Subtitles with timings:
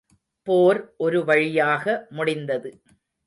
[0.47, 1.85] போர் ஒரு வழியாக
[2.09, 2.71] முடிந்தது.